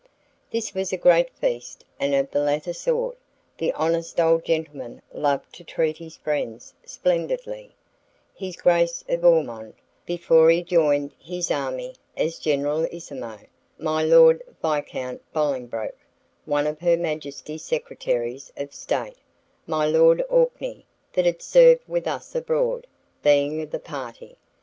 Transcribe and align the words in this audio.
This 0.49 0.73
was 0.73 0.91
a 0.91 0.97
great 0.97 1.29
feast, 1.29 1.85
and 1.99 2.15
of 2.15 2.31
the 2.31 2.39
latter 2.39 2.73
sort; 2.73 3.19
the 3.59 3.71
honest 3.73 4.19
old 4.19 4.43
gentleman 4.43 4.99
loved 5.13 5.53
to 5.53 5.63
treat 5.63 5.97
his 5.97 6.17
friends 6.17 6.73
splendidly: 6.83 7.75
his 8.33 8.55
Grace 8.55 9.03
of 9.07 9.23
Ormonde, 9.23 9.75
before 10.07 10.49
he 10.49 10.63
joined 10.63 11.13
his 11.19 11.51
army 11.51 11.93
as 12.17 12.39
generalissimo, 12.39 13.41
my 13.77 14.01
Lord 14.03 14.41
Viscount 14.59 15.21
Bolingbroke, 15.33 15.99
one 16.45 16.65
of 16.65 16.79
her 16.79 16.97
Majesty's 16.97 17.63
Secretaries 17.63 18.51
of 18.57 18.73
State, 18.73 19.17
my 19.67 19.85
Lord 19.85 20.23
Orkney, 20.29 20.83
that 21.13 21.27
had 21.27 21.43
served 21.43 21.83
with 21.87 22.07
us 22.07 22.33
abroad, 22.33 22.87
being 23.21 23.61
of 23.61 23.69
the 23.69 23.77
party. 23.77 24.35